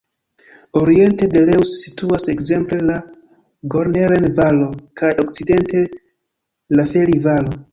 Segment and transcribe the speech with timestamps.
[0.79, 2.95] Oriente de Reuss situas ekzemple la
[3.75, 4.71] "Gorneren-Valo"
[5.03, 5.83] kaj okcidente
[6.81, 7.59] la "Felli-Valo".